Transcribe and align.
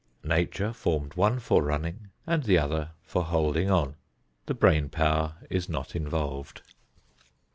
Nature 0.25 0.73
formed 0.73 1.13
one 1.13 1.37
for 1.37 1.61
running 1.61 2.07
and 2.25 2.45
the 2.45 2.57
other 2.57 2.89
for 3.03 3.23
holding 3.23 3.69
on. 3.69 3.93
The 4.47 4.55
brain 4.55 4.89
power 4.89 5.35
is 5.47 5.69
not 5.69 5.95
involved. 5.95 6.63